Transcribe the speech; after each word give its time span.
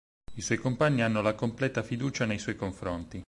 I 0.33 0.41
suoi 0.41 0.57
compagni 0.57 1.03
hanno 1.03 1.21
la 1.21 1.35
completa 1.35 1.83
fiducia 1.83 2.25
nei 2.25 2.39
suoi 2.39 2.55
confronti. 2.55 3.19